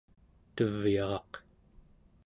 [0.55, 1.31] tevyaraq